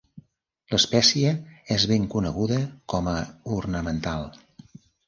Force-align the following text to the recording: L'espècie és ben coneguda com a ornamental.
L'espècie 0.73 1.33
és 1.75 1.85
ben 1.93 2.09
coneguda 2.17 2.59
com 2.95 3.13
a 3.17 3.17
ornamental. 3.61 4.31